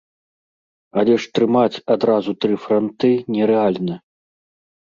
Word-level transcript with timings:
Але 1.01 1.17
ж 1.25 1.29
трымаць 1.39 1.81
адразу 1.97 2.35
тры 2.47 2.55
франты 2.65 3.11
нерэальна. 3.37 3.95